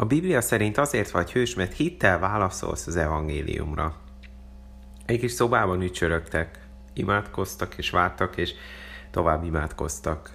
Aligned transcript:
A 0.00 0.04
Biblia 0.04 0.40
szerint 0.40 0.78
azért 0.78 1.10
vagy 1.10 1.32
hős, 1.32 1.54
mert 1.54 1.72
hittel 1.72 2.18
válaszolsz 2.18 2.86
az 2.86 2.96
evangéliumra. 2.96 3.94
Egy 5.06 5.18
kis 5.18 5.32
szobában 5.32 5.82
ücsörögtek, 5.82 6.66
imádkoztak 6.94 7.74
és 7.76 7.90
vártak, 7.90 8.36
és 8.36 8.52
tovább 9.10 9.44
imádkoztak. 9.44 10.30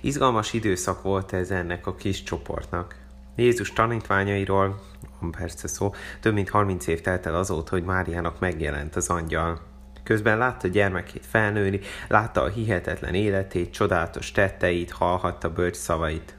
Izgalmas 0.00 0.52
időszak 0.52 1.02
volt 1.02 1.32
ez 1.32 1.50
ennek 1.50 1.86
a 1.86 1.94
kis 1.94 2.22
csoportnak. 2.22 2.96
Jézus 3.34 3.72
tanítványairól, 3.72 4.82
van 5.20 5.30
persze 5.30 5.68
szó, 5.68 5.94
több 6.20 6.34
mint 6.34 6.50
30 6.50 6.86
év 6.86 7.00
telt 7.00 7.26
el 7.26 7.34
azóta, 7.34 7.70
hogy 7.70 7.84
Máriának 7.84 8.40
megjelent 8.40 8.96
az 8.96 9.08
angyal. 9.08 9.60
Közben 10.02 10.38
látta 10.38 10.68
gyermekét 10.68 11.26
felnőni, 11.26 11.80
látta 12.08 12.42
a 12.42 12.48
hihetetlen 12.48 13.14
életét, 13.14 13.72
csodálatos 13.72 14.32
tetteit, 14.32 14.90
hallhatta 14.90 15.52
bölcs 15.52 15.76
szavait. 15.76 16.36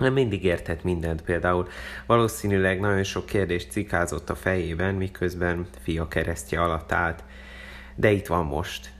Nem 0.00 0.12
mindig 0.12 0.44
értett 0.44 0.84
mindent 0.84 1.22
például. 1.22 1.68
Valószínűleg 2.06 2.80
nagyon 2.80 3.02
sok 3.02 3.26
kérdést 3.26 3.70
cikázott 3.70 4.30
a 4.30 4.34
fejében, 4.34 4.94
miközben 4.94 5.66
fia 5.82 6.08
keresztje 6.08 6.62
alatt 6.62 6.92
állt. 6.92 7.24
De 7.94 8.10
itt 8.10 8.26
van 8.26 8.44
most. 8.44 8.90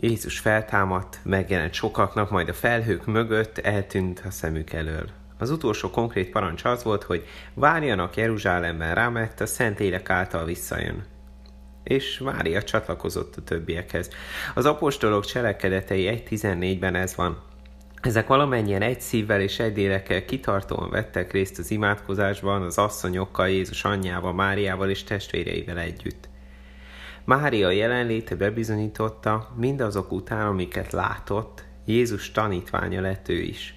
Jézus 0.00 0.38
feltámadt, 0.38 1.18
megjelent 1.22 1.72
sokaknak, 1.72 2.30
majd 2.30 2.48
a 2.48 2.52
felhők 2.52 3.06
mögött 3.06 3.58
eltűnt 3.58 4.22
a 4.26 4.30
szemük 4.30 4.72
elől. 4.72 5.08
Az 5.38 5.50
utolsó 5.50 5.90
konkrét 5.90 6.30
parancs 6.30 6.64
az 6.64 6.82
volt, 6.82 7.02
hogy 7.02 7.26
várjanak 7.54 8.16
Jeruzsálemben 8.16 8.94
rá, 8.94 9.08
mert 9.08 9.40
a 9.40 9.46
Élek 9.78 10.10
által 10.10 10.44
visszajön. 10.44 11.04
És 11.82 12.18
Mária 12.18 12.62
csatlakozott 12.62 13.36
a 13.36 13.42
többiekhez. 13.42 14.10
Az 14.54 14.66
apostolok 14.66 15.24
cselekedetei 15.24 16.24
1.14-ben 16.28 16.94
ez 16.94 17.16
van. 17.16 17.42
Ezek 18.06 18.26
valamennyien 18.26 18.82
egy 18.82 19.00
szívvel 19.00 19.40
és 19.40 19.58
egy 19.58 19.76
lélekkel 19.76 20.24
kitartóan 20.24 20.90
vettek 20.90 21.32
részt 21.32 21.58
az 21.58 21.70
imádkozásban, 21.70 22.62
az 22.62 22.78
asszonyokkal, 22.78 23.48
Jézus 23.48 23.84
anyjával, 23.84 24.32
Máriával 24.32 24.90
és 24.90 25.04
testvéreivel 25.04 25.78
együtt. 25.78 26.28
Mária 27.24 27.70
jelenléte 27.70 28.34
bebizonyította, 28.34 29.54
mindazok 29.56 30.12
után, 30.12 30.46
amiket 30.46 30.92
látott, 30.92 31.64
Jézus 31.84 32.30
tanítványa 32.30 33.00
lett 33.00 33.28
ő 33.28 33.40
is. 33.40 33.74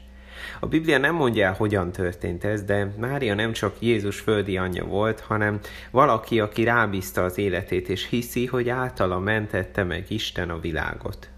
A 0.59 0.65
Biblia 0.65 0.97
nem 0.97 1.15
mondja 1.15 1.45
el, 1.45 1.53
hogyan 1.53 1.91
történt 1.91 2.43
ez, 2.43 2.63
de 2.63 2.93
Mária 2.97 3.33
nem 3.33 3.51
csak 3.51 3.75
Jézus 3.79 4.19
földi 4.19 4.57
anyja 4.57 4.85
volt, 4.85 5.19
hanem 5.19 5.59
valaki, 5.91 6.39
aki 6.39 6.63
rábízta 6.63 7.23
az 7.23 7.37
életét, 7.37 7.89
és 7.89 8.07
hiszi, 8.07 8.45
hogy 8.45 8.69
általa 8.69 9.19
mentette 9.19 9.83
meg 9.83 10.05
Isten 10.11 10.49
a 10.49 10.59
világot. 10.59 11.29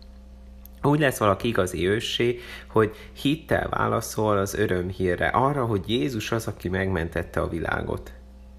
Úgy 0.84 1.00
lesz 1.00 1.18
valaki 1.18 1.48
igazi 1.48 1.88
őssé, 1.88 2.40
hogy 2.68 2.96
hittel 3.14 3.70
válaszol 3.70 4.38
az 4.38 4.54
örömhírre, 4.54 5.28
arra, 5.28 5.66
hogy 5.66 5.90
Jézus 5.90 6.32
az, 6.32 6.48
aki 6.48 6.70
megmentette 6.70 7.40
a 7.40 7.48
világot. 7.48 8.12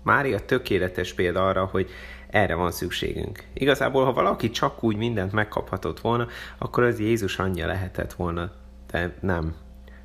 Mária 0.02 0.40
tökéletes 0.40 1.12
példa 1.12 1.46
arra, 1.46 1.64
hogy 1.64 1.90
erre 2.30 2.54
van 2.54 2.70
szükségünk. 2.70 3.44
Igazából, 3.52 4.04
ha 4.04 4.12
valaki 4.12 4.50
csak 4.50 4.82
úgy 4.84 4.96
mindent 4.96 5.32
megkaphatott 5.32 6.00
volna, 6.00 6.26
akkor 6.58 6.82
az 6.82 7.00
Jézus 7.00 7.38
anyja 7.38 7.66
lehetett 7.66 8.12
volna, 8.12 8.50
de 8.90 9.14
nem. 9.20 9.54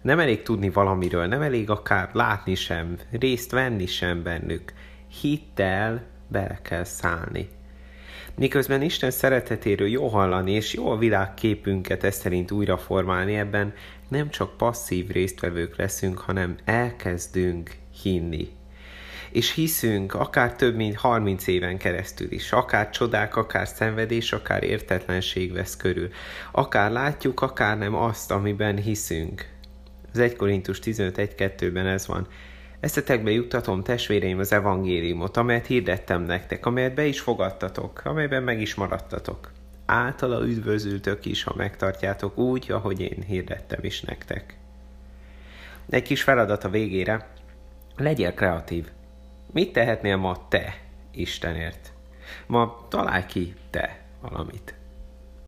Nem 0.02 0.20
elég 0.20 0.42
tudni 0.42 0.70
valamiről, 0.70 1.26
nem 1.26 1.42
elég 1.42 1.70
akár 1.70 2.10
látni 2.14 2.56
sem, 2.56 2.98
részt 3.12 3.52
venni 3.52 3.86
sem 3.86 4.24
bennük. 4.24 4.74
Hittel 5.22 6.04
bele 6.28 6.60
kell 6.62 6.84
szállni. 6.84 7.50
Miközben 8.40 8.82
Isten 8.82 9.12
szeretetéről 9.12 9.88
jó 9.88 10.08
hallani, 10.08 10.52
és 10.52 10.74
jó 10.74 10.90
a 10.90 10.98
világképünket 10.98 12.04
ezt 12.04 12.22
szerint 12.22 12.52
újra 12.52 12.78
formálni, 12.78 13.36
ebben 13.36 13.74
nem 14.08 14.30
csak 14.30 14.58
passzív 14.58 15.08
résztvevők 15.08 15.76
leszünk, 15.76 16.18
hanem 16.18 16.56
elkezdünk 16.66 17.72
hinni. 18.02 18.50
És 19.30 19.54
hiszünk 19.54 20.14
akár 20.14 20.56
több 20.56 20.76
mint 20.76 20.96
30 20.96 21.48
éven 21.48 21.78
keresztül 21.78 22.32
is, 22.32 22.52
akár 22.52 22.90
csodák, 22.90 23.36
akár 23.36 23.68
szenvedés, 23.68 24.32
akár 24.32 24.64
értetlenség 24.64 25.54
vesz 25.54 25.78
körül. 25.78 26.10
Akár 26.52 26.92
látjuk, 26.92 27.42
akár 27.42 27.78
nem 27.78 27.96
azt, 27.96 28.32
amiben 28.32 28.78
hiszünk. 28.78 29.46
Az 30.14 30.20
1 30.20 30.36
Korintus 30.36 30.80
15.1.2-ben 30.80 31.88
ez 31.88 32.08
van. 32.08 32.28
Eszetekbe 32.80 33.32
juttatom 33.32 33.84
testvéreim 33.84 34.40
az 34.40 34.52
evangéliumot, 34.52 35.38
amelyet 35.38 35.66
hirdettem 35.66 36.22
nektek, 36.22 36.66
amelyet 36.66 36.94
be 36.94 37.06
is 37.06 37.20
fogadtatok, 37.20 38.02
amelyben 38.04 38.44
meg 38.44 38.62
is 38.62 38.76
maradtatok. 38.76 39.52
Általa 39.86 40.48
üdvözültök 40.48 41.26
is, 41.26 41.44
ha 41.44 41.54
megtartjátok 41.56 42.38
úgy, 42.38 42.72
ahogy 42.72 43.02
én 43.02 43.24
hirdettem 43.28 43.80
is 43.84 44.02
nektek. 44.02 44.58
Egy 45.90 46.04
kis 46.04 46.24
feladat 46.24 46.64
a 46.64 46.70
végére. 46.70 47.28
Legyél 47.96 48.34
kreatív. 48.34 48.88
Mit 49.52 49.74
tehetnél 49.74 50.16
ma 50.16 50.48
te 50.48 50.76
Istenért? 51.12 51.92
Ma 52.46 52.86
találj 52.90 53.26
ki 53.26 53.54
te 53.70 54.00
valamit. 54.22 54.77